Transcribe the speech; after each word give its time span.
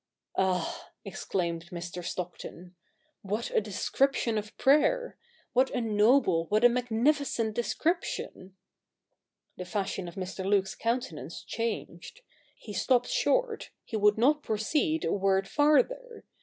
'Ah,' 0.35 0.89
exclaimed 1.05 1.67
Mr. 1.69 2.03
Stockton, 2.03 2.73
'what 3.21 3.51
a 3.51 3.61
description 3.61 4.35
of 4.35 4.57
prayer! 4.57 5.15
What 5.53 5.69
a 5.75 5.79
noble, 5.79 6.47
what 6.47 6.63
a 6.63 6.69
magnificent 6.69 7.55
descrip 7.55 8.03
tion!' 8.03 8.55
The 9.59 9.65
fashion 9.65 10.07
of 10.07 10.15
Mr. 10.15 10.43
Luke's 10.43 10.73
countenance 10.73 11.43
changed. 11.43 12.21
He 12.57 12.73
stopped 12.73 13.09
short, 13.09 13.69
he 13.85 13.95
would 13.95 14.17
not 14.17 14.41
proceed 14.41 15.05
a 15.05 15.13
word 15.13 15.47
farther. 15.47 16.25